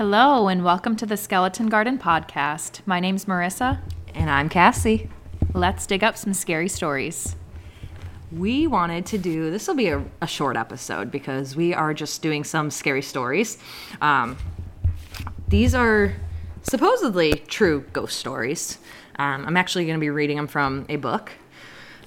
[0.00, 2.80] Hello, and welcome to the Skeleton Garden podcast.
[2.86, 3.80] My name's Marisa.
[4.14, 5.10] And I'm Cassi.
[5.52, 7.36] Let's dig up some scary stories.
[8.32, 12.22] We wanted to do this will be a, a short episode because we are just
[12.22, 13.58] doing some scary stories.
[14.00, 14.38] Um,
[15.48, 16.14] these are
[16.62, 18.78] supposedly true ghost stories.
[19.16, 21.30] Um, I'm actually going to be reading them from a book.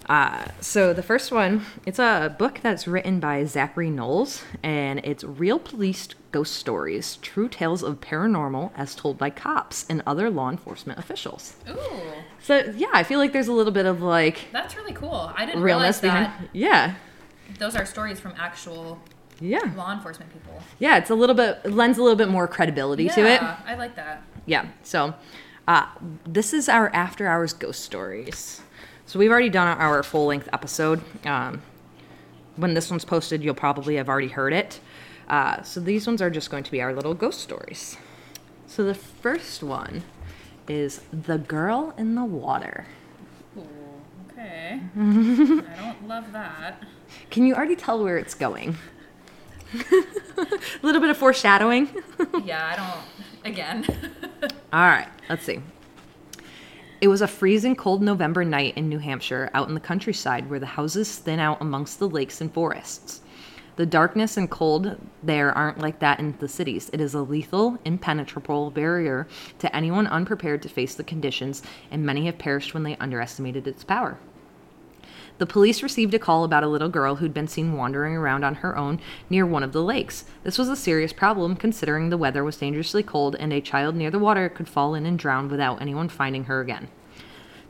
[0.10, 5.24] Uh, so the first one, it's a book that's written by Zachary Knowles, and it's
[5.24, 10.50] Real Police Ghost Stories: True Tales of Paranormal as Told by Cops and Other Law
[10.50, 11.56] Enforcement Officials.
[11.70, 11.76] Ooh,
[12.42, 15.32] So yeah, I feel like there's a little bit of like that's really cool.
[15.36, 16.50] I didn't realness behind.
[16.52, 16.96] Yeah,
[17.60, 19.00] those are stories from actual
[19.40, 20.62] yeah, law enforcement people.
[20.80, 20.98] yeah.
[20.98, 23.42] It's a little bit it lends a little bit more credibility to it.
[23.42, 24.24] I like that.
[24.46, 24.68] Yeah.
[24.84, 25.14] So,
[25.68, 25.88] uh,
[26.26, 28.62] this is our after hours ghost stories.
[29.06, 31.02] So we've already done our full length episode.
[31.26, 31.62] Um,
[32.56, 34.80] when this one's posted, you'll probably have already heard it.
[35.28, 37.98] Uh, so these ones are just going to be our little ghost stories.
[38.68, 40.04] So the first one
[40.68, 42.86] is the girl in the water.
[43.58, 43.68] Ooh,
[44.32, 44.80] okay.
[44.98, 46.82] I don't love that.
[47.30, 48.78] Can you already tell where it's going?
[49.74, 50.06] a
[50.82, 51.90] little bit of foreshadowing.
[52.46, 53.52] Yeah, I don't.
[53.54, 53.86] Again.
[54.72, 55.62] All right, let's see.
[57.04, 60.62] It was a freezing cold November night in New Hampshire, out in the countryside where
[60.62, 63.20] the houses thin out amongst the lakes and forests.
[63.76, 66.90] The darkness and cold there aren't like that in the cities.
[66.94, 69.28] It is a lethal, impenetrable barrier
[69.60, 73.84] to anyone unprepared to face the conditions, and many have perished when they underestimated its
[73.84, 74.18] power.
[75.40, 78.56] The police received a call about a little girl who'd been seen wandering around on
[78.56, 80.26] her own near one of the lakes.
[80.44, 84.12] This was a serious problem considering the weather was dangerously cold and a child near
[84.12, 86.88] the water could fall in and drown without anyone finding her again.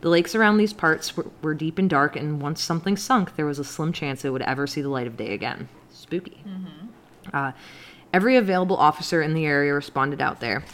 [0.02, 3.46] The lakes around these parts were, were deep and dark, and once something sunk, there
[3.46, 5.70] was a slim chance it would ever see the light of day again.
[5.90, 6.44] Spooky.
[7.34, 7.54] Uh,
[8.14, 10.66] every available officer in the area responded out there.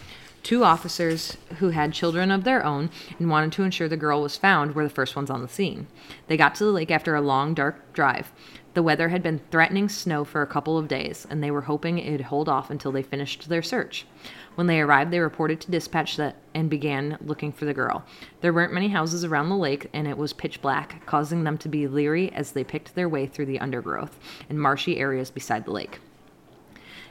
[0.49, 2.89] Two officers who had children of their own
[3.19, 5.85] and wanted to ensure the girl was found were the first ones on the scene.
[6.25, 8.31] They got to the lake after a long, dark drive.
[8.73, 11.99] The weather had been threatening snow for a couple of days, and they were hoping
[11.99, 14.07] it'd hold off until they finished their search.
[14.55, 18.03] When they arrived, they reported to dispatch that and began looking for the girl.
[18.41, 21.69] There weren't many houses around the lake, and it was pitch black, causing them to
[21.69, 24.17] be leery as they picked their way through the undergrowth
[24.49, 25.99] and marshy areas beside the lake.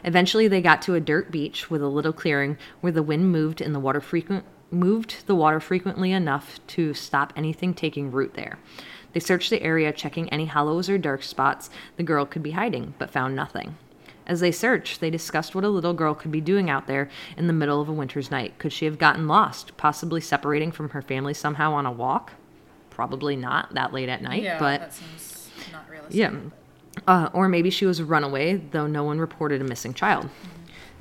[0.05, 3.61] Eventually, they got to a dirt beach with a little clearing where the wind moved
[3.61, 8.59] and the water frequent moved the water frequently enough to stop anything taking root there.
[9.15, 12.93] They searched the area, checking any hollows or dark spots the girl could be hiding,
[12.99, 13.77] but found nothing.
[14.27, 17.47] As they searched, they discussed what a little girl could be doing out there in
[17.47, 18.59] the middle of a winter's night.
[18.59, 22.35] Could she have gotten lost, possibly separating from her family somehow on a walk?
[22.91, 26.15] Probably not that late at night, Yeah, but that seems not realistic.
[26.15, 26.33] yeah.
[27.07, 30.29] Uh, or maybe she was a runaway, though no one reported a missing child.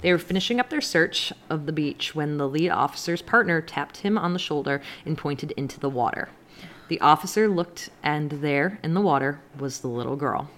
[0.02, 3.98] They were finishing up their search of the beach when the lead officer's partner tapped
[3.98, 6.30] him on the shoulder and pointed into the water.
[6.88, 10.50] The officer looked, and there, in the water, was the little girl.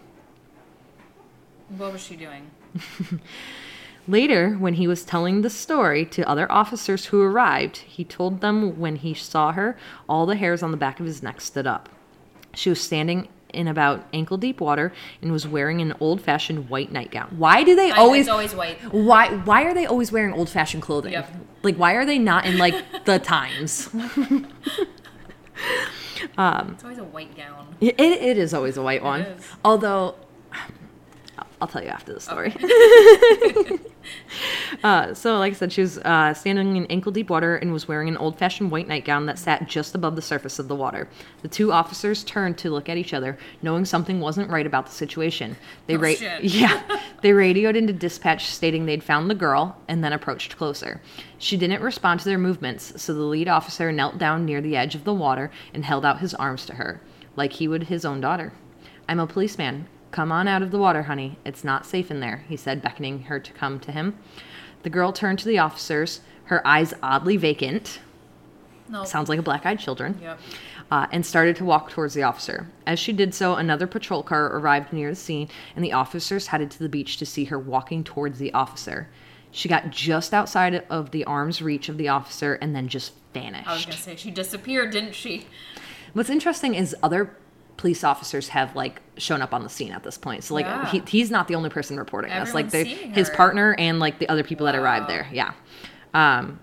[1.70, 2.52] What was she doing?
[4.08, 8.80] Later, when he was telling the story to other officers who arrived, he told them
[8.80, 9.78] when he saw her,
[10.08, 11.90] all the hairs on the back of his neck stood up.
[12.56, 16.92] She was standing in about ankle deep water and was wearing an old fashioned white
[16.92, 17.36] nightgown.
[17.38, 18.78] Why do they always always white.
[18.94, 21.14] why why are they always wearing old fashioned clothing?
[21.14, 21.32] Yep.
[21.64, 23.90] Like why are they not in like the times?
[26.38, 27.76] Um, it's always a white gown.
[27.80, 29.26] It, it is always a white one.
[29.64, 30.16] Although
[31.62, 32.56] I'll tell you after the story.
[34.84, 37.88] uh, so, like I said, she was uh, standing in ankle deep water and was
[37.88, 41.08] wearing an old fashioned white nightgown that sat just above the surface of the water.
[41.42, 44.92] The two officers turned to look at each other, knowing something wasn't right about the
[44.92, 45.56] situation.
[45.88, 46.10] They Oh, ra-
[46.42, 51.02] yeah, they radioed into dispatch stating they'd found the girl and then approached closer.
[51.38, 54.96] She didn't respond to their movements, so the lead officer knelt down near the edge
[54.96, 57.02] of the water and held out his arms to her,
[57.36, 58.54] like he would his own daughter.
[59.08, 59.88] I'm a policeman.
[60.12, 61.38] Come on out of the water, honey.
[61.46, 64.18] It's not safe in there, he said, beckoning her to come to him.
[64.84, 68.00] The girl turned to the officers, her eyes oddly vacant.
[68.88, 69.04] No.
[69.04, 70.18] Sounds like a black eyed children.
[70.22, 70.40] Yep.
[70.90, 72.68] Uh, and started to walk towards the officer.
[72.88, 76.72] As she did so, another patrol car arrived near the scene, and the officers headed
[76.72, 79.08] to the beach to see her walking towards the officer.
[79.52, 83.68] She got just outside of the arm's reach of the officer and then just vanished.
[83.68, 85.46] I was gonna say she disappeared, didn't she?
[86.14, 87.36] What's interesting is other
[87.80, 90.44] police officers have like shown up on the scene at this point.
[90.44, 90.86] So like Yeah.
[90.92, 92.54] he, he's not the only person reporting this.
[92.54, 95.28] Like his partner and like the other people that arrived there.
[95.32, 95.54] Yeah.
[96.14, 96.60] Um,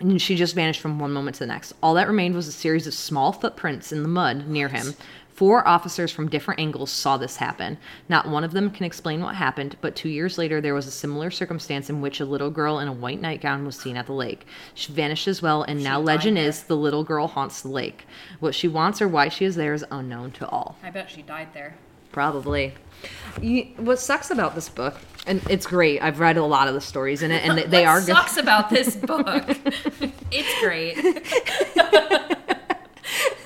[0.00, 1.72] and she just vanished from one moment to the next.
[1.82, 4.94] All that remained was a series of small footprints in the mud near him,
[5.34, 7.76] Four officers from different angles saw this happen.
[8.08, 10.92] Not one of them can explain what happened, but two years later, there was a
[10.92, 14.12] similar circumstance in which a little girl in a white nightgown was seen at the
[14.12, 14.46] lake.
[14.74, 18.06] She vanished as well, and now legend is the little girl haunts the lake.
[18.38, 20.76] What she wants or why she is there is unknown to all.
[20.84, 21.74] I bet she died there.
[22.12, 22.74] Probably.
[23.42, 26.00] You, what sucks about this book, and it's great.
[26.00, 28.14] I've read a lot of the stories in it, and they, they are good.
[28.14, 29.44] sucks about this book.
[30.30, 30.96] it's great.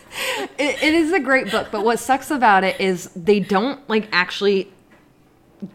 [0.58, 4.08] It, it is a great book, but what sucks about it is they don't like
[4.12, 4.72] actually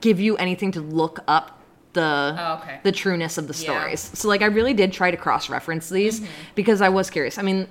[0.02, 1.62] give you anything to look up
[1.94, 2.80] the Oh, okay.
[2.84, 3.70] the trueness of the Yeah.
[3.70, 3.80] Mm-hmm.
[3.80, 4.00] stories.
[4.14, 6.26] So like I really did try to cross reference these
[6.56, 7.38] because I was curious.
[7.38, 7.68] I mean,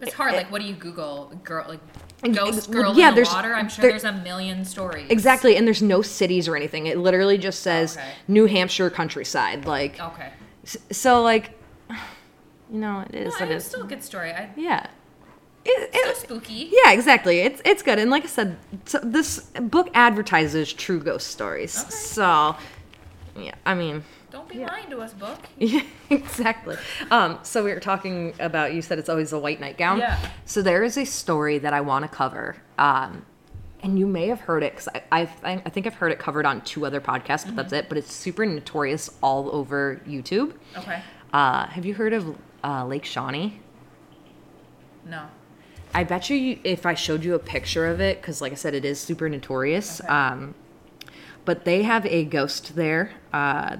[0.00, 0.32] It's hard.
[0.34, 1.32] Like, what do you Google?
[1.44, 1.80] Girl, like
[2.34, 3.54] ghost girl yeah, in the there's- water.
[3.54, 5.06] I'm sure there- there's a million stories.
[5.10, 6.86] exactly, and there's no cities or anything.
[6.86, 8.06] It literally just says Okay.
[8.28, 9.64] New Hampshire countryside.
[9.66, 10.30] Like Okay.
[10.64, 11.50] s- so, like
[12.72, 13.70] you know, it is No, it it's is.
[13.70, 14.30] still a good story.
[14.32, 14.86] I, Yeah.
[15.72, 16.70] It, it, spooky.
[16.72, 17.40] Yeah, exactly.
[17.40, 18.56] It's it's good, and like I said,
[18.86, 21.78] so this book advertises true ghost stories.
[21.80, 21.90] Okay.
[21.90, 22.56] So,
[23.38, 25.38] yeah, I mean, Don't be lying to us, book.
[25.58, 26.76] yeah, exactly.
[27.10, 28.72] Um, so we were talking about.
[28.74, 29.98] You said it's always a white nightgown.
[29.98, 30.18] Yeah.
[30.44, 32.56] So there is a story that I want to cover.
[32.78, 33.24] Um,
[33.82, 36.18] and you may have heard it because I, I, think- I think I've heard it
[36.18, 37.88] covered on two other podcasts, but that's it.
[37.88, 40.52] But it's super notorious all over YouTube.
[40.76, 41.02] Okay.
[41.32, 43.60] Uh, have you heard of uh, Lake Shawnee?
[45.06, 45.28] No.
[45.94, 48.56] I bet you, you if I showed you a picture of it, because like I
[48.56, 50.00] said, it is super notorious.
[50.00, 50.08] Okay.
[50.08, 50.54] Um,
[51.44, 53.78] but they have a ghost there uh,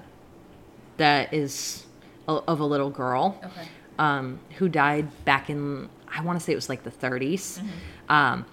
[0.97, 1.85] that is
[2.27, 3.67] a, of a little girl Okay.
[3.99, 7.59] um, who died back in, I want to say it was like the 30s.
[7.59, 7.67] Mm-hmm.
[8.09, 8.45] Um,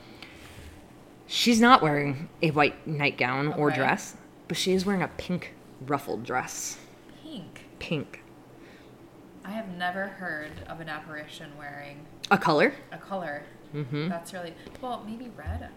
[1.26, 4.16] she's not wearing a white nightgown or dress,
[4.46, 5.54] but she is wearing a pink
[5.86, 6.78] ruffled dress.
[7.22, 7.64] Pink.
[7.78, 8.22] Pink.
[9.44, 12.74] I have never heard of an apparition wearing A color?
[12.92, 13.42] a color.
[13.74, 14.08] Mm-hmm.
[14.08, 15.04] That's really well.
[15.06, 15.68] Maybe red.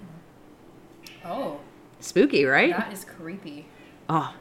[1.23, 1.27] I.
[1.27, 1.59] Oh,
[1.99, 2.71] Spooky, right?
[2.75, 3.67] that is creepy.
[4.09, 4.33] Oh,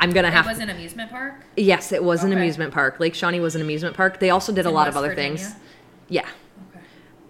[0.00, 0.46] I'm gonna have.
[0.46, 1.34] It was an amusement park.
[1.56, 3.00] Yes, it was an amusement park.
[3.00, 4.20] Lake Shawnee was an amusement park.
[4.20, 5.38] They also did a lot of other Virginia?
[5.38, 5.54] things.
[6.08, 6.28] Yeah.
[6.70, 6.80] Okay.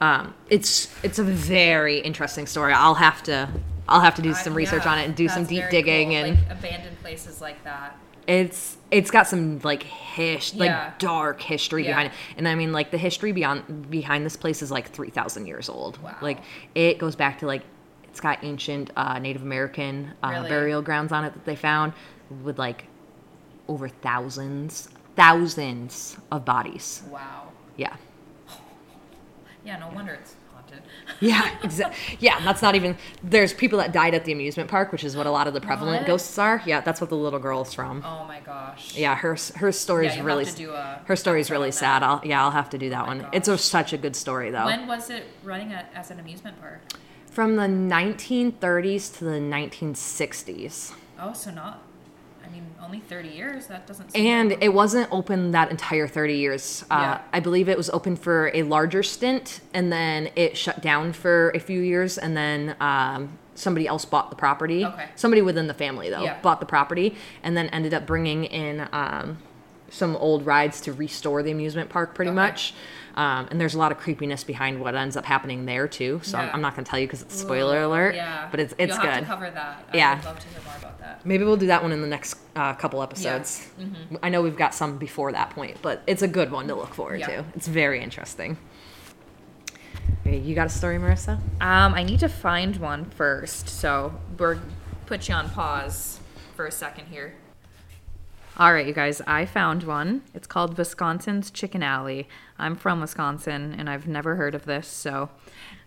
[0.01, 2.73] Um, it's it's a very interesting story.
[2.73, 3.49] I'll have to
[3.89, 6.09] I'll have to do I- some research yeah, on it and do some deep digging
[6.11, 6.17] cool.
[6.19, 7.97] and like, abandoned places like that.
[8.29, 10.93] It's it's got some like hish like Yeah.
[10.99, 11.91] dark history Yeah.
[11.91, 12.15] behind it.
[12.37, 16.01] And I mean like the history beyond behind this place is like 3000 years old.
[16.03, 16.17] Wow.
[16.21, 16.39] Like
[16.75, 17.63] it goes back to like
[18.05, 20.49] it's got ancient uh, Native American uh, Really?
[20.49, 21.93] burial grounds on it that they found
[22.45, 22.85] with like
[23.67, 27.03] over thousands thousands of bodies.
[27.11, 27.49] Wow.
[27.77, 27.97] Yeah.
[29.65, 29.79] Yeah.
[29.79, 30.35] No wonder it's
[30.71, 30.83] haunted.
[31.21, 32.17] Yeah, exactly.
[32.21, 32.97] Yeah, that's not even.
[33.25, 35.61] There's people that died at the amusement park, which is what a lot of the
[35.61, 36.07] prevalent What?
[36.07, 36.63] ghosts are.
[36.65, 38.03] Yeah, that's what the little girl's from.
[38.05, 38.97] Oh my gosh.
[38.97, 41.73] Yeah, her her story Yeah, really have to do a her story is episode really
[41.73, 42.03] sad.
[42.05, 43.27] I'll yeah, I'll have to do that Oh one.
[43.33, 44.67] It's a, such a good story though.
[44.67, 46.83] When was it running at, as an amusement park?
[47.31, 51.83] From the 1930s to the 1960s, Oh, so not.
[52.49, 53.67] I mean, only 30 years.
[53.67, 54.13] That doesn't.
[54.13, 56.85] Seem and it wasn't open that entire 30 years.
[56.91, 57.21] Uh, Yeah.
[57.33, 61.51] I believe it was open for a larger stint, and then it shut down for
[61.55, 62.75] a few years, and then.
[62.81, 64.85] Um, Somebody else bought the property.
[64.85, 65.07] Okay.
[65.17, 66.37] Somebody within the family, though, Yeah.
[66.43, 69.39] bought the property, and then ended up bringing in um,
[69.91, 72.37] some old rides to restore the amusement park, pretty Okay.
[72.37, 72.75] much.
[73.17, 76.21] Um, and there's a lot of creepiness behind what ends up happening there too.
[76.23, 76.53] So I'm, Yeah.
[76.55, 78.15] I'm not going to tell you because it's spoiler Ooh, alert.
[78.15, 78.47] Yeah.
[78.51, 79.11] But it's it's You'll good.
[79.11, 79.85] Have to cover that.
[79.93, 80.21] I Yeah.
[80.25, 81.27] love to hear more about that.
[81.27, 83.69] Maybe we'll do that one in the next uh, couple episodes.
[83.81, 84.17] Mm-hmm.
[84.23, 86.95] I know we've got some before that point, but it's a good one to look
[86.95, 87.27] forward Yeah.
[87.27, 87.45] to.
[87.57, 88.57] It's very interesting.
[90.25, 91.39] You got a story, Marisa?
[91.61, 94.59] Um, I need to find one first, so we're
[95.07, 96.21] put you on pause
[96.55, 97.35] for a second here.
[98.59, 100.23] All right, you guys, I found one.
[100.35, 102.29] It's called Wisconsin's Chicken Alley.
[102.59, 105.31] I'm from Wisconsin, and I've never heard of this, so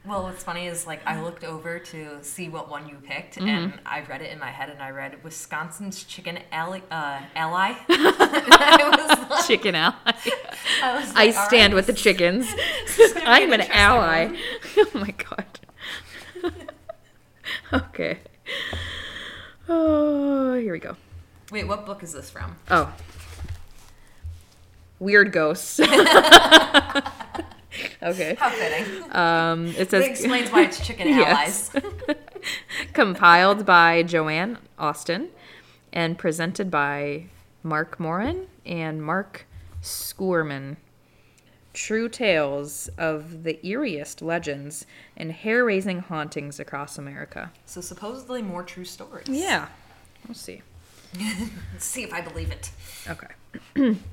[0.06, 3.48] Well, what's funny is like I looked over to see what one you picked, Mm-hmm.
[3.50, 6.80] and I read it in my head, and I read Wisconsin's Chicken Ally.
[6.90, 7.74] Uh, ally.
[7.90, 9.96] I was like, Chicken Alley.
[10.82, 12.46] I, was I like, all stand right, with the chickens.
[12.98, 14.26] is gonna be I'm an an ally.
[14.28, 14.38] one.
[14.78, 15.60] oh my god.
[17.74, 18.20] okay.
[19.68, 20.96] Oh, here we go.
[21.52, 22.56] Wait, what book is this from?
[22.70, 22.94] Oh.
[25.00, 25.80] Weird ghosts.
[28.02, 28.36] okay.
[28.40, 29.12] How fitting.
[29.12, 31.72] Um, it says It explains why it's chicken allies.
[32.94, 35.30] compiled by Joanne Austin
[35.92, 37.26] and presented by
[37.64, 39.46] Mark Moran and Mark
[39.82, 40.78] Sceurman.
[41.74, 44.86] True tales of the eeriest legends
[45.18, 47.52] and hair raising hauntings across America.
[47.66, 49.28] So supposedly more true stories.
[49.28, 49.68] Yeah.
[50.28, 50.62] We'll see.
[51.18, 51.52] Let's
[51.86, 52.72] see if I believe it.
[53.08, 53.98] Okay.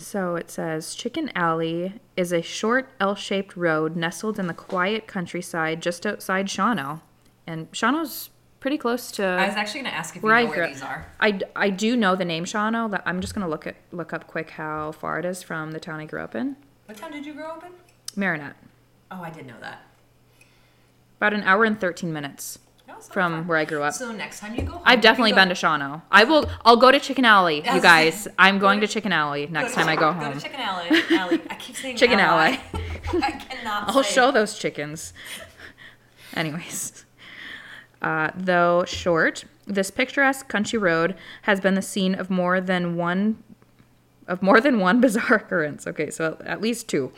[0.00, 5.08] So it says Chicken Alley is a short L shaped road nestled in the quiet
[5.08, 7.00] countryside just outside Shawano.
[7.46, 8.30] And Shawano's
[8.60, 10.58] pretty close to I was actually going to ask if you where know I where
[10.64, 11.06] grew these are.
[11.20, 13.02] I, I do know the name Shawano.
[13.04, 16.00] I'm just gonna look at look up quick how far it is from the town
[16.00, 16.56] I grew up in.
[16.86, 17.72] What town did you grow up in?
[18.16, 18.56] Marinette.
[19.10, 19.82] Oh, I did know that.
[21.18, 22.67] About an hour and 13 minutes No, it's not
[23.10, 23.94] from where I grew up.
[23.94, 26.02] So next time you go home, I've definitely been to Shawano.
[26.10, 26.48] I will.
[26.64, 28.28] I'll go to Chicken Alley, you guys.
[28.38, 30.32] I'm going to Chicken Alley next time I go home.
[30.32, 30.88] Go to Chicken Alley.
[31.10, 31.40] Alley.
[31.50, 32.20] I keep saying Chicken.
[32.20, 32.60] Alley.
[33.22, 33.88] I cannot.
[33.88, 35.12] I'll say show those chickens.
[36.34, 37.04] Anyways,
[38.02, 43.42] uh, though short, this picturesque country road has been the scene of more than one
[44.26, 45.86] of more than one bizarre occurrence.
[45.86, 47.12] Okay, so at least two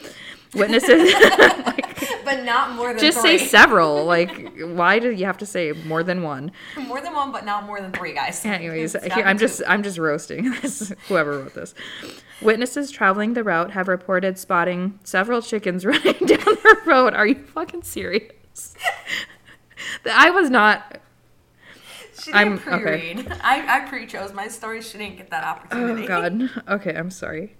[0.54, 1.14] witnesses.
[2.24, 3.38] but not more than just three.
[3.38, 4.00] say several.
[4.10, 6.50] Like, why do you have to say more than one?
[6.76, 8.44] more than one, but not more than three, guys.
[8.44, 9.62] Anyways, here, I'm just.
[9.68, 11.74] I'm just roasting this whoever wrote this.
[12.42, 17.14] Witnesses traveling the route have reported spotting several chickens running down the road.
[17.14, 18.74] Are you fucking serious?
[20.10, 21.00] I was not.
[22.20, 23.32] She I'm- didn't pre-read.
[23.42, 24.82] I, I pre-chose my story.
[24.82, 26.04] She didn't get that oh, opportunity.
[26.04, 26.50] Oh God.
[26.68, 27.56] Okay, I'm sorry.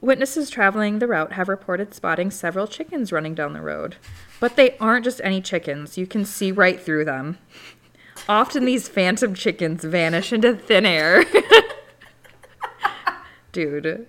[0.00, 3.96] Witnesses traveling the route have reported spotting several chickens running down the road,
[4.40, 5.96] but they aren't just any chickens.
[5.96, 7.38] You can see right through them.
[8.28, 11.24] Often these phantom chickens vanish into thin air.
[13.52, 14.06] Dude.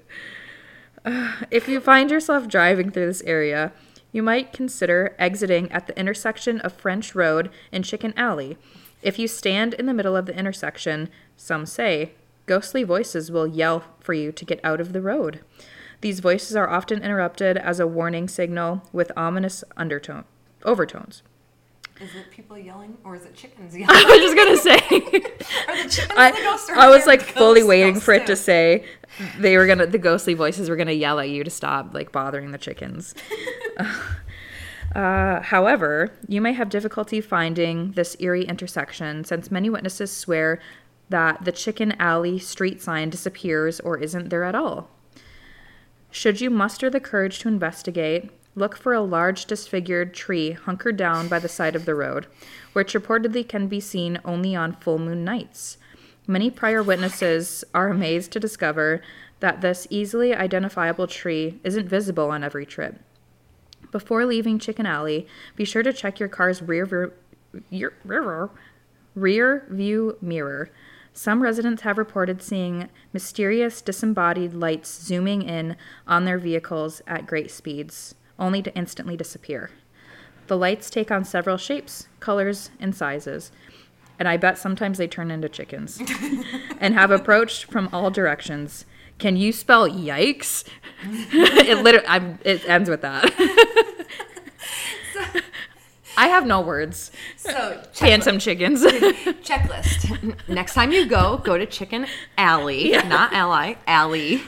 [1.05, 3.73] Uh, if you find yourself driving through this area,
[4.11, 8.57] you might consider exiting at the intersection of French Road and Chicken Alley.
[9.01, 12.13] If you stand in the middle of the intersection, some say,
[12.45, 15.41] ghostly voices will yell for you to get out of the road.
[16.01, 20.25] These voices are often interrupted as a warning signal with ominous undertone
[20.65, 21.23] overtones.
[22.01, 23.95] Is it people yelling or is it chickens yelling?
[23.95, 24.77] I was just gonna say
[25.67, 28.27] Are the chickens I, I was like fully waiting for it too?
[28.27, 28.85] to say
[29.39, 32.51] they were gonna the ghostly voices were gonna yell at you to stop like bothering
[32.51, 33.15] the chickens.
[34.95, 40.59] Uh, however, you may have difficulty finding this eerie intersection since many witnesses swear
[41.13, 44.89] that the Chicken Alley street sign disappears or isn't there at all.
[46.09, 51.27] Should you muster the courage to investigate, look for a large disfigured tree hunkered down
[51.27, 52.25] by the side of the road,
[52.73, 55.77] which reportedly can be seen only on full moon nights.
[56.25, 59.03] Many prior witnesses are amazed to discover
[59.39, 62.99] that this easily identifiable tree isn't visible on every trip.
[63.91, 67.13] Before leaving Chicken Alley, be sure to check your car's rear
[67.69, 68.49] your, rear,
[69.13, 70.71] rear view mirror.
[71.13, 75.75] Some residents have reported seeing mysterious disembodied lights zooming in
[76.07, 79.69] on their vehicles at great speeds, only to instantly disappear.
[80.47, 83.51] The lights take on several shapes, colors, and sizes,
[84.17, 86.01] and I bet sometimes they turn into chickens,
[86.79, 88.85] and have approached from all directions.
[89.19, 90.65] Can you spell yikes?
[91.03, 93.31] it literally, I'm, it ends with that.
[96.15, 97.11] I have no words.
[97.37, 98.83] So Phantom chickens.
[98.83, 100.37] checklist.
[100.47, 102.05] Next time you go, go to Chicken
[102.37, 104.41] Alley, not Ally, Alley.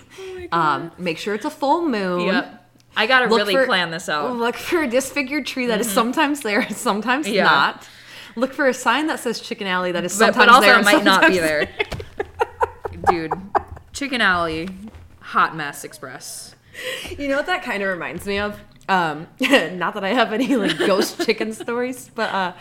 [0.51, 2.27] um, make sure it's a full moon.
[2.27, 2.61] yep.
[2.97, 4.35] I gotta Look really for- plan this out.
[4.37, 7.43] Look for a disfigured tree that is sometimes there, sometimes Yeah.
[7.43, 7.89] not.
[8.37, 10.85] Look for a sign that says Chicken Alley that is sometimes but also there and
[10.85, 11.67] might not be there.
[13.09, 13.33] Dude,
[13.93, 14.69] Chicken Alley,
[15.19, 16.55] hot mess express.
[17.17, 18.59] You know what that kind of reminds me of?
[18.87, 22.53] Um, not that I have any like ghost chicken stories, but uh,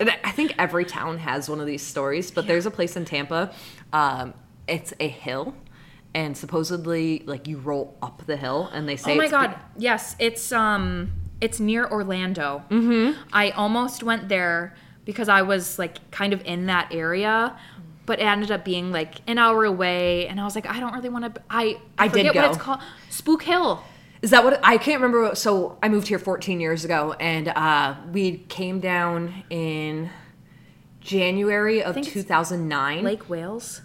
[0.00, 2.30] I think every town has one of these stories.
[2.30, 3.52] But there's a place in Tampa.
[3.92, 4.34] Um,
[4.68, 5.54] it's a hill,
[6.14, 9.56] and supposedly like you roll up the hill, and they say Oh my it's god,
[9.78, 12.62] yes, it's um it's near Orlando.
[12.70, 13.20] Mm-hmm.
[13.32, 17.56] I almost went there because I was like kind of in that area,
[18.06, 20.92] but it ended up being like an hour away, and I was like, I don't
[20.94, 21.42] really want to.
[21.48, 22.48] I I did forget what go.
[22.50, 22.80] it's called.
[23.08, 23.82] Spook Hill.
[24.22, 25.22] Is that what I can't remember?
[25.22, 30.10] What, so I moved here 14 years ago, and uh, we came down in
[31.00, 33.04] January of 2009.
[33.04, 33.82] Lake Wales.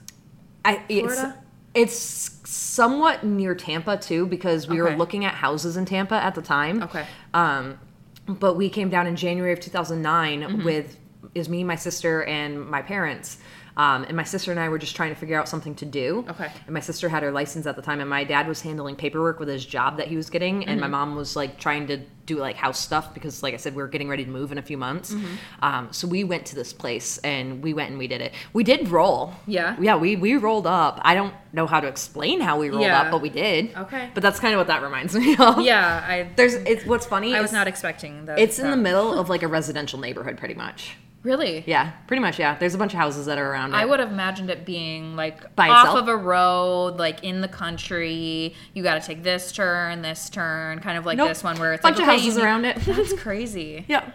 [0.64, 1.44] I, it's, Florida?
[1.74, 6.42] it's somewhat near Tampa too, because we were looking at houses in Tampa at the
[6.42, 6.84] time.
[6.84, 7.06] Okay.
[7.34, 7.80] Um,
[8.28, 10.64] but we came down in January of 2009 Mm-hmm.
[10.64, 10.98] with
[11.36, 13.38] is me, my sister, and my parents.
[13.78, 16.26] Um, and my sister and I were just trying to figure out something to do.
[16.32, 16.52] Okay.
[16.66, 19.40] And my sister had her license at the time, and my dad was handling paperwork
[19.40, 20.92] with his job that he was getting, and my Mm-hmm.
[20.92, 23.88] mom was like trying to do like house stuff because, like I said, we were
[23.88, 25.14] getting ready to move in a few months.
[25.14, 25.64] Mm-hmm.
[25.64, 28.34] Um, so we went to this place, and we went and we did it.
[28.52, 29.34] We did roll.
[29.48, 29.78] Yeah?
[29.80, 31.00] Yeah, we we rolled up.
[31.04, 33.04] I don't know how to explain how we rolled Yeah.
[33.04, 33.74] up, but we did.
[33.78, 34.10] Okay.
[34.14, 35.62] But that's kind of what that reminds me of.
[35.62, 37.34] Yeah, I There's it's what's funny.
[37.36, 38.38] I was not expecting that.
[38.38, 40.98] It's in the middle of like a residential neighborhood, pretty much.
[41.24, 41.64] Really?
[41.68, 42.40] Yeah, pretty much.
[42.40, 43.78] Yeah, there's a bunch of houses that are around it.
[43.78, 46.00] I would have imagined it being like By off itself?
[46.00, 48.56] of a road, like in the country.
[48.74, 51.28] You got to take this turn, this turn, kind of like Nope.
[51.30, 52.76] this one where it's A Bunch like of okay, houses you- around it.
[52.86, 53.86] That's crazy.
[53.88, 54.10] yeah.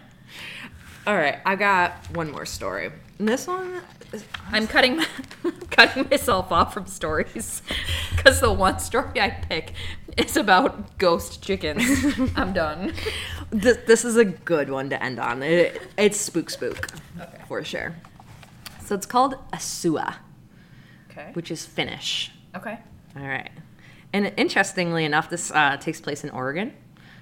[1.06, 2.90] All right, I got one more story.
[3.20, 3.80] And this one,
[4.50, 5.00] I'm cutting
[5.70, 7.62] cutting myself off from stories
[8.16, 9.72] because the one story I pick
[10.16, 11.84] is about ghost chickens.
[12.36, 12.92] I'm done.
[13.50, 15.42] this, this is a good one to end on.
[15.42, 16.88] It, it's spook spook
[17.20, 17.42] Okay.
[17.48, 17.94] for sure.
[18.84, 20.16] So it's called Asua,
[21.10, 21.30] Okay.
[21.34, 22.30] which is Finnish.
[22.54, 22.78] Okay.
[23.16, 23.50] All right.
[24.12, 26.72] And interestingly enough, this uh, takes place in Oregon.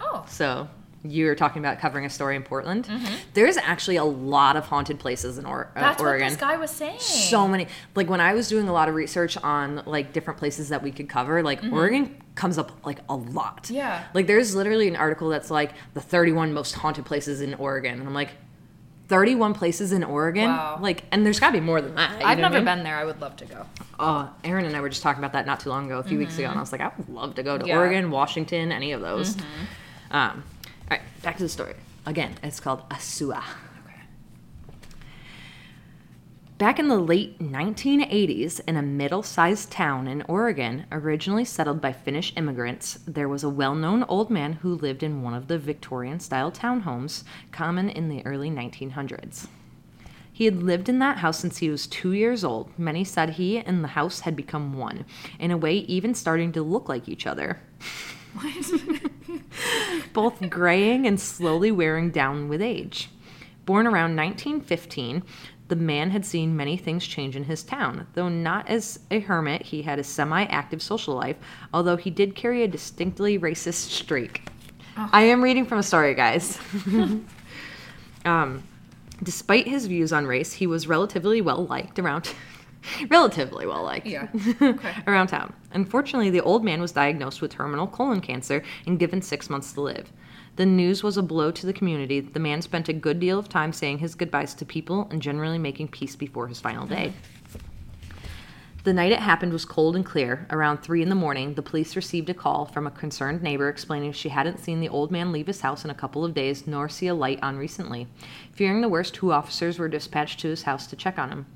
[0.00, 0.24] Oh.
[0.28, 0.68] So
[1.06, 2.86] you were talking about covering a story in Portland.
[2.86, 3.14] Mm-hmm.
[3.34, 6.24] There's actually a lot of haunted places in or- uh, That's Oregon.
[6.24, 6.98] what this guy was saying.
[6.98, 10.70] so many like when i was doing a lot of research on like different places
[10.70, 13.74] that we could cover like oregon comes up like a lot Mm-hmm.
[13.74, 14.04] Yeah.
[14.14, 18.08] like there's literally an article that's like the 31 most haunted places in oregon and
[18.08, 18.30] i'm like
[19.08, 20.78] 31 places in oregon Wow.
[20.80, 22.64] like and there's got to be more than that I've never I mean?
[22.64, 22.96] been there.
[22.96, 23.66] I would love to go.
[24.00, 26.16] oh aaron and i were just talking about that not too long ago a few
[26.18, 27.68] weeks ago and i was like i would love to go to Mm-hmm.
[27.68, 27.74] Yeah.
[27.74, 27.80] Mm-hmm.
[27.80, 29.36] oregon washington any of those
[30.10, 30.42] um
[30.90, 31.74] all right back to the story
[32.06, 33.42] again it's called asua
[33.86, 34.00] Okay.
[36.56, 41.92] Back in the late 1980s, in a middle sized town in Oregon, originally settled by
[41.92, 45.58] Finnish immigrants, there was a well known old man who lived in one of the
[45.58, 49.48] Victorian style townhomes common in the early 1900s.
[50.32, 52.76] He had lived in that house since he was two years old.
[52.76, 55.04] Many said he and the house had become one,
[55.38, 57.60] in a way, even starting to look like each other.
[60.12, 63.10] both graying and slowly wearing down with age.
[63.66, 65.22] Born around 1915,
[65.68, 68.06] the man had seen many things change in his town.
[68.14, 71.36] Though not as a hermit, he had a semi active social life,
[71.72, 74.42] although he did carry a distinctly racist streak.
[74.96, 76.58] I am reading from a story, guys.
[78.24, 78.62] um,
[79.22, 82.32] despite his views on race, he was relatively well liked around.
[83.08, 84.28] relatively well liked Yeah.
[84.60, 84.94] Okay.
[85.06, 85.52] around town.
[85.72, 89.80] Unfortunately, the old man was diagnosed with terminal colon cancer and given six months to
[89.80, 90.12] live.
[90.56, 92.20] The news was a blow to the community.
[92.20, 95.58] The man spent a good deal of time saying his goodbyes to people and generally
[95.58, 97.12] making peace before his final day.
[98.84, 100.46] The night it happened was cold and clear.
[100.50, 104.12] Around 3 in the morning, the police received a call from a concerned neighbor explaining
[104.12, 106.88] she hadn't seen the old man leave his house in a couple of days nor
[106.90, 108.06] see a light on recently.
[108.52, 111.46] Fearing the worst, two officers were dispatched to his house to check on him.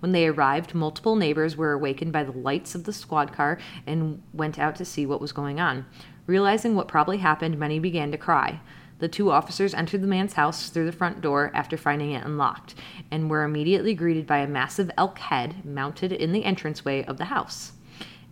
[0.00, 4.22] When they arrived, multiple neighbors were awakened by the lights of the squad car and
[4.32, 5.86] went out to see what was going on.
[6.26, 8.60] Realizing what probably happened, many began to cry.
[8.98, 12.74] The two officers entered the man's house through the front door after finding it unlocked
[13.10, 17.26] and were immediately greeted by a massive elk head mounted in the entranceway of the
[17.26, 17.72] house.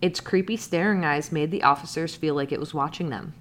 [0.02, 3.32] Its creepy, staring eyes made the officers feel like it was watching them.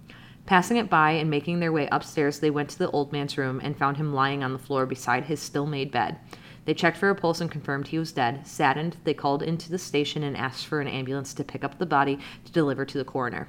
[0.46, 3.60] Passing it by and making their way upstairs, they went to the old man's room
[3.64, 6.20] and found him lying on the floor beside his still made bed.
[6.66, 8.46] They checked for a pulse and confirmed he was dead.
[8.46, 11.86] Saddened, they called into the station and asked for an ambulance to pick up the
[11.86, 13.48] body to deliver to the coroner.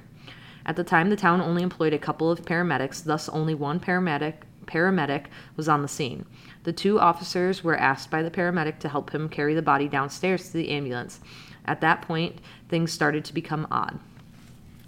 [0.65, 4.35] At the time, the town only employed a couple of paramedics, thus, only one paramedic,
[4.65, 5.25] paramedic
[5.55, 6.25] was on the scene.
[6.63, 10.47] The two officers were asked by the paramedic to help him carry the body downstairs
[10.47, 11.21] to the ambulance.
[11.65, 13.99] At that point, things started to become odd.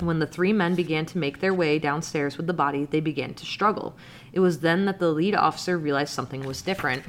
[0.01, 3.33] When the three men began to make their way downstairs with the body, they began
[3.33, 3.95] to struggle.
[4.31, 7.03] It was then that the lead officer realized something was different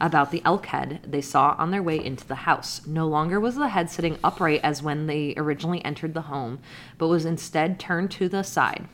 [0.00, 2.86] about the elk head they saw on their way into the house.
[2.86, 6.58] No longer was the head sitting upright as when they originally entered the home,
[6.98, 8.86] but was instead turned to the side.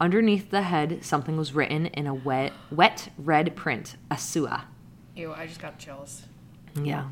[0.00, 4.62] Underneath the head, something was written in a wet, wet red print, Asua.
[5.16, 6.22] Ew, I just got chills.
[6.80, 7.08] Yeah.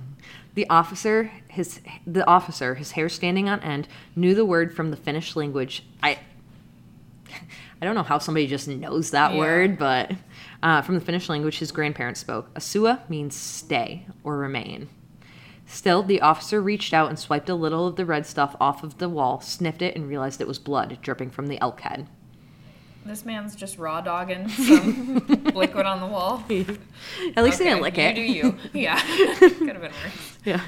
[0.55, 4.97] The officer, his the officer, his hair standing on end, knew the word from the
[4.97, 5.85] Finnish language.
[6.03, 6.19] I
[7.83, 9.39] I don't know how somebody just knows that Yeah.
[9.39, 10.13] word, but
[10.63, 12.53] uh, from the Finnish language, his grandparents spoke.
[12.55, 14.89] Asua means stay or remain.
[15.67, 18.99] Still, the officer reached out and swiped a little of the red stuff off of
[18.99, 22.07] the wall, sniffed it, and realized it was blood dripping from the elk head.
[23.05, 25.17] This man's just raw dogging some
[25.55, 26.43] liquid on the wall.
[27.37, 28.15] At least he Okay, didn't lick you it.
[28.15, 28.57] do you.
[28.73, 29.01] Yeah.
[29.39, 30.39] Could have been worse.
[30.45, 30.61] Yeah.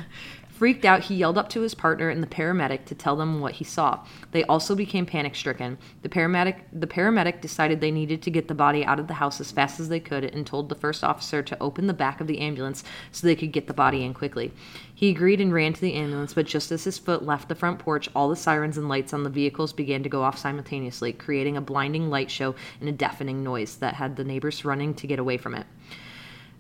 [0.59, 3.53] Freaked out, he yelled up to his partner and the paramedic to tell them what
[3.53, 4.05] he saw.
[4.33, 5.79] They also became panic stricken.
[6.03, 9.41] The paramedic the paramedic decided they needed to get the body out of the house
[9.41, 12.27] as fast as they could and told the first officer to open the back of
[12.27, 14.51] the ambulance so they could get the body in quickly.
[14.93, 17.79] He agreed and ran to the ambulance, but just as his foot left the front
[17.79, 21.57] porch, all the sirens and lights on the vehicles began to go off simultaneously, creating
[21.57, 25.21] a blinding light show and a deafening noise that had the neighbors running to get
[25.21, 25.67] away from it.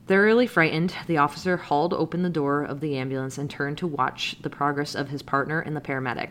[0.08, 4.36] Thoroughly frightened, the officer hauled open the door of the ambulance and turned to watch
[4.40, 6.30] the progress of his partner and the paramedic.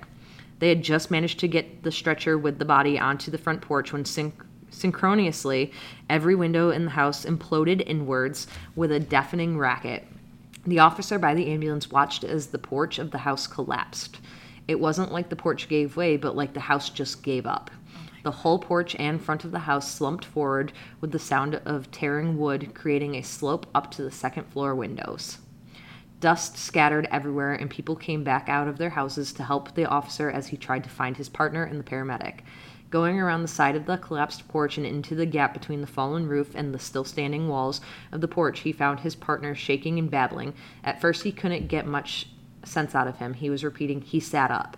[0.58, 3.94] They had just managed to get the stretcher with the body onto the front porch
[3.94, 4.34] when synch-
[4.72, 5.72] Synchronously,
[6.10, 10.08] every window in the house imploded inwards with a deafening racket.
[10.66, 14.20] The officer by the ambulance watched as the porch of the house collapsed.
[14.68, 17.70] It wasn't like the porch gave way, but like the house just gave up.
[18.28, 22.38] The whole porch and front of the house slumped forward with the sound of tearing
[22.38, 25.38] wood, creating a slope up to the second floor windows.
[26.20, 30.30] Dust scattered everywhere, and people came back out of their houses to help the officer
[30.30, 32.40] as he tried to find his partner and the paramedic.
[32.90, 36.28] Going around the side of the collapsed porch and into the gap between the fallen
[36.28, 37.80] roof and the still standing walls
[38.12, 40.54] of the porch, he found his partner shaking and babbling.
[40.84, 42.28] At first, he couldn't get much
[42.66, 43.36] sense out of him.
[43.36, 44.76] He was repeating, He sat up.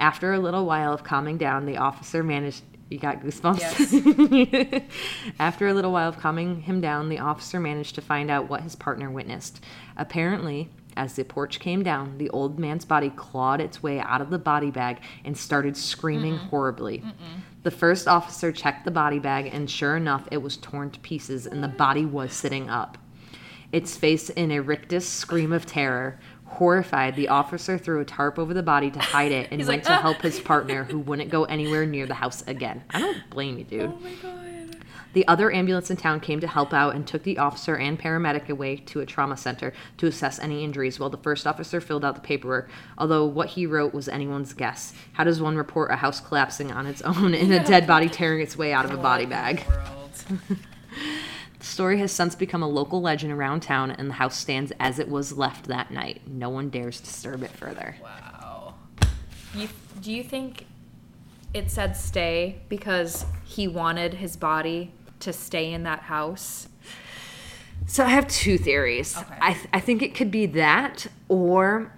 [0.00, 2.62] After a little while of calming down, the officer managed.
[2.90, 4.84] You got goosebumps?
[5.38, 8.62] After a little while of calming him down, the officer managed to find out what
[8.62, 9.64] his partner witnessed.
[9.96, 14.30] Apparently, as the porch came down, the old man's body clawed its way out of
[14.30, 17.04] the body bag and started screaming horribly.
[17.62, 21.46] The first officer checked the body bag, and sure enough, it was torn to pieces,
[21.46, 22.98] and the body was sitting up.
[23.70, 26.18] Its face in a rictus scream of terror.
[26.50, 29.84] Horrified, the officer threw a tarp over the body to hide it and He's went
[29.84, 30.02] like, to ah.
[30.02, 32.82] help his partner, who wouldn't go anywhere near the house again.
[32.90, 33.82] I don't blame you, dude.
[33.82, 34.50] Oh my god.
[35.12, 38.48] The other ambulance in town came to help out and took the officer and paramedic
[38.48, 42.14] away to a trauma center to assess any injuries while the first officer filled out
[42.14, 44.92] the paperwork, although what he wrote was anyone's guess.
[45.14, 48.40] How does one report a house collapsing on its own and a dead body tearing
[48.40, 49.64] its way out of a body bag?
[51.60, 54.98] The story has since become a local legend around town, and the house stands as
[54.98, 56.22] it was left that night.
[56.26, 57.96] No one dares disturb it further.
[58.02, 58.74] Wow.
[59.54, 59.68] You,
[60.00, 60.64] do you think
[61.52, 66.66] it said stay because he wanted his body to stay in that house?
[67.86, 69.18] So I have two theories.
[69.18, 69.38] Okay.
[69.42, 71.92] I, th- I think it could be that, or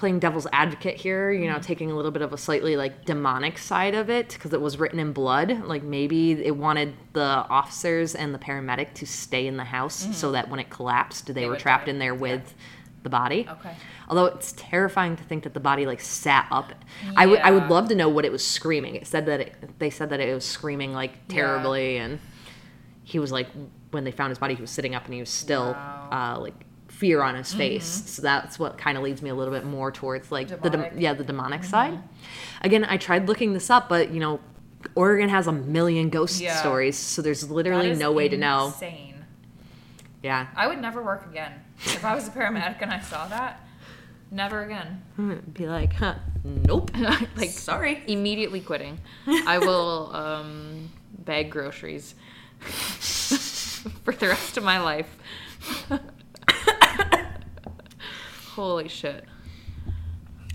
[0.00, 3.58] playing devil's advocate here, you know, taking a little bit of a slightly like demonic
[3.58, 5.64] side of it because it was written in blood.
[5.66, 10.32] Like maybe it wanted the officers and the paramedic to stay in the house so
[10.32, 11.90] that when it collapsed, they, were trapped die.
[11.92, 12.20] in there Yeah.
[12.20, 12.54] with
[13.02, 13.46] the body.
[13.48, 13.74] Okay.
[14.08, 16.72] Although it's terrifying to think that the body like sat up.
[17.16, 18.94] I would I would love to know what it was screaming.
[18.96, 22.18] It said that it, they said that it was screaming like terribly and
[23.04, 23.48] he was like
[23.90, 26.08] when they found his body he was sitting up and he was still Wow.
[26.36, 26.54] uh, like
[27.00, 29.90] fear on his face so that's what kind of leads me a little bit more
[29.90, 30.92] towards like the Demonic.
[30.96, 31.98] yeah the demonic side
[32.60, 34.38] again i tried looking this up but you know
[34.94, 36.56] oregon has a million ghost Yeah.
[36.60, 39.24] stories so there's literally no way to know Insane.
[40.22, 41.52] yeah I would never work again.
[41.84, 43.66] If I was a paramedic and I saw that,
[44.30, 45.00] never again.
[45.54, 46.90] be like huh nope
[47.36, 48.98] like sorry Immediately quitting.
[49.26, 52.14] I will um, bag groceries
[54.04, 55.08] for the rest of my life.
[58.60, 59.24] Holy shit.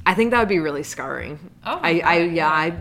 [0.05, 2.77] i think that would be really scarring Oh I, I yeah, I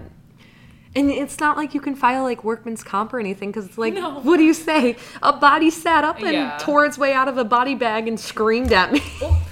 [0.95, 3.95] and it's not like you can file like workman's comp or anything because it's like,
[3.95, 4.21] No.
[4.21, 4.97] what do you say?
[5.23, 6.57] A body sat up and Yeah.
[6.61, 9.01] tore its way out of a body bag and screamed at me.
[9.21, 9.45] Oh.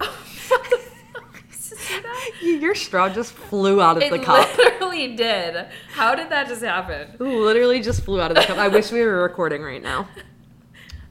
[1.50, 2.58] See?
[2.58, 4.48] Your straw just flew out of It the cup.
[4.50, 5.66] It literally did.
[5.92, 7.14] How did that just happen?
[7.18, 8.58] Literally just flew out of the cup.
[8.58, 10.08] I wish we were recording right now.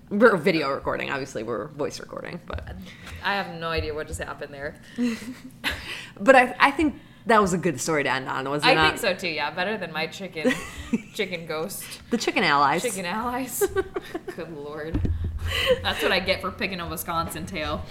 [0.10, 2.76] We're video recording, obviously we're voice recording, but
[3.24, 4.76] I have no idea what just happened there.
[6.20, 8.74] but I, I think that was a good story to end on, was it I
[8.74, 8.88] not?
[8.92, 9.28] think so too.
[9.28, 10.54] Yeah, better than my chicken,
[11.14, 12.84] chicken ghost, The chicken allies.
[12.84, 13.68] chicken allies.
[14.38, 15.02] Good lord,
[15.84, 17.84] that's what I get for picking a Wisconsin tail.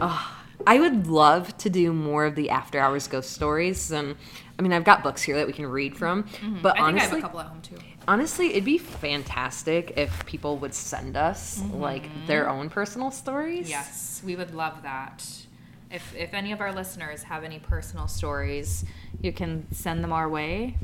[0.00, 4.14] I would love to do more of the after hours ghost stories, and
[4.58, 6.78] I mean I've got books here that we can read from, but I think I
[6.78, 7.76] have honestly, a couple at home too.
[8.08, 13.68] honestly, it'd be fantastic if people would send us like their own personal stories.
[13.70, 15.24] Yes, we would love that.
[15.90, 18.84] If if any of our listeners have any personal stories,
[19.22, 20.76] you can send them our way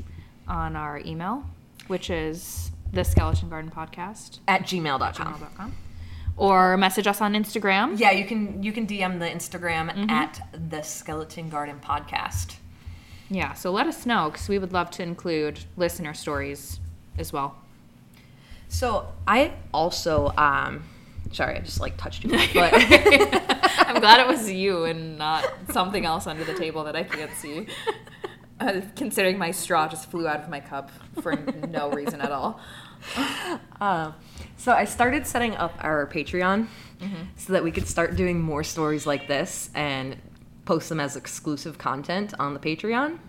[0.47, 1.43] on our email,
[1.87, 5.11] which is the Skeleton Garden Podcast At gmail.com.
[5.13, 5.73] gmail.com.
[6.37, 7.99] or message us on Instagram.
[7.99, 10.09] Yeah, you can you can DM the Instagram Mm-hmm.
[10.09, 12.55] at the Skeleton Garden Podcast.
[13.29, 16.79] Yeah, so let us know because we would love to include listener stories
[17.17, 17.55] as well.
[18.67, 20.83] So I also um
[21.31, 22.71] sorry, I just like touched you, but
[23.87, 27.33] I'm glad it was you and not something else under the table that I can't
[27.33, 27.67] see.
[28.57, 30.89] Uh, considering my straw just flew out of my cup
[31.21, 31.35] for
[31.67, 32.57] no reason at all.
[33.81, 34.13] uh,
[34.55, 36.67] so I started setting up our Patreon
[37.35, 40.15] so that we could start doing more stories like this and
[40.65, 43.19] post them as exclusive content on the Patreon.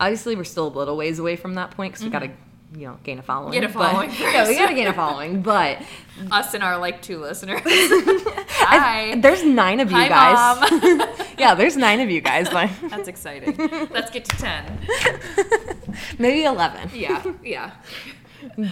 [0.00, 2.80] Obviously, we're still a little ways away from that point because we gotta, mm-hmm.
[2.80, 3.52] you know, gain a following.
[3.52, 5.42] Get a but- following yeah, we gotta gain a following.
[5.42, 5.78] But
[6.30, 7.60] Us and our like two listeners.
[7.66, 9.20] I- Hi.
[9.20, 10.70] there's nine of you Hi, guys.
[10.70, 11.08] Mom.
[11.38, 13.56] yeah, there's nine of you guys, but That's exciting.
[13.90, 14.88] Let's get to 10.
[16.18, 16.90] maybe eleven.
[16.94, 17.72] Yeah, yeah.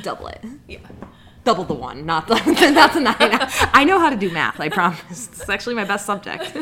[0.03, 0.45] Double it.
[0.67, 0.79] Yeah.
[1.45, 2.35] Double the one, not the
[2.75, 3.17] not the nine.
[3.73, 4.61] I know how to do math.
[4.61, 5.29] I promise.
[5.29, 6.57] It's actually my best subject.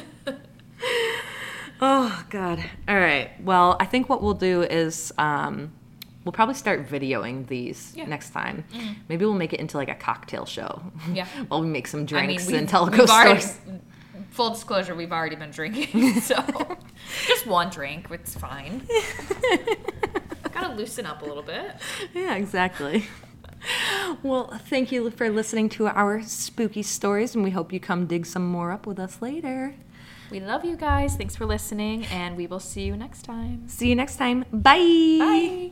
[1.81, 2.63] Oh God.
[2.89, 3.31] All right.
[3.43, 5.73] Well, I think what we'll do is um,
[6.25, 8.07] we'll probably start videoing these Yeah.
[8.07, 8.65] next time.
[9.09, 10.83] Maybe we'll make it into like a cocktail show.
[11.13, 11.27] Yeah.
[11.49, 13.59] While we make some drinks we've- and tell ghost stories.
[14.31, 16.37] Full disclosure, we've already been drinking, so
[17.27, 18.87] just one drink, it's fine.
[20.53, 21.73] Gotta loosen up a little bit.
[22.15, 23.07] Yeah, exactly.
[24.23, 28.27] Well, thank you for listening to our spooky stories, and we hope you come dig
[28.27, 29.75] some more up with us later.
[30.31, 31.17] We love you guys.
[31.17, 33.69] Thanks for listening, and we will see you next time.
[33.69, 34.45] See you next time.
[34.53, 35.19] Bye.
[35.19, 35.71] Bye.